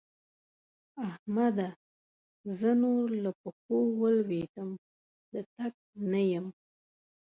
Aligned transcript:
احمده! 1.09 1.69
زه 2.57 2.69
نور 2.81 3.07
له 3.23 3.31
پښو 3.41 3.79
ولوېدم- 4.01 4.69
د 5.33 5.33
تګ 5.55 5.73
نه 6.11 6.21
یم. 6.31 6.47